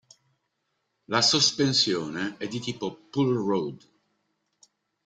La 1.11 1.21
sospensione 1.21 2.35
è 2.37 2.47
di 2.47 2.59
tipo 2.59 2.91
"pull 3.11 3.35
rod. 3.45 3.87